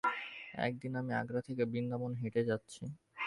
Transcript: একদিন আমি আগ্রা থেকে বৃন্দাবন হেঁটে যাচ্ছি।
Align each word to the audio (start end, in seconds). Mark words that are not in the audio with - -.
একদিন 0.57 0.91
আমি 0.95 1.11
আগ্রা 1.13 1.41
থেকে 1.41 1.63
বৃন্দাবন 1.65 2.11
হেঁটে 2.15 2.41
যাচ্ছি। 2.45 2.83